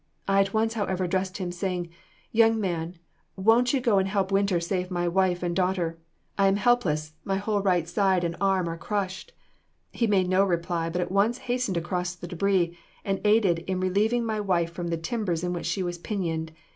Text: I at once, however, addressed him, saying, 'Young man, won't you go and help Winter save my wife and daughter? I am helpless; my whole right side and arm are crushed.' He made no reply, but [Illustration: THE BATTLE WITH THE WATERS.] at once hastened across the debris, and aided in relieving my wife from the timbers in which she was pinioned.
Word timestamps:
I 0.27 0.39
at 0.41 0.51
once, 0.51 0.73
however, 0.73 1.03
addressed 1.03 1.37
him, 1.37 1.51
saying, 1.51 1.91
'Young 2.31 2.59
man, 2.59 2.97
won't 3.35 3.71
you 3.71 3.79
go 3.79 3.99
and 3.99 4.07
help 4.07 4.31
Winter 4.31 4.59
save 4.59 4.89
my 4.89 5.07
wife 5.07 5.43
and 5.43 5.55
daughter? 5.55 5.99
I 6.39 6.47
am 6.47 6.55
helpless; 6.55 7.13
my 7.23 7.35
whole 7.35 7.61
right 7.61 7.87
side 7.87 8.23
and 8.23 8.35
arm 8.41 8.67
are 8.67 8.79
crushed.' 8.79 9.31
He 9.91 10.07
made 10.07 10.27
no 10.27 10.43
reply, 10.43 10.89
but 10.89 11.01
[Illustration: 11.01 11.05
THE 11.05 11.07
BATTLE 11.07 11.11
WITH 11.11 11.11
THE 11.11 11.15
WATERS.] 11.15 11.29
at 11.29 11.29
once 11.29 11.61
hastened 11.61 11.77
across 11.77 12.15
the 12.15 12.27
debris, 12.27 12.77
and 13.05 13.21
aided 13.23 13.59
in 13.69 13.79
relieving 13.79 14.25
my 14.25 14.39
wife 14.39 14.71
from 14.73 14.87
the 14.87 14.97
timbers 14.97 15.43
in 15.43 15.53
which 15.53 15.67
she 15.67 15.83
was 15.83 15.99
pinioned. 15.99 16.51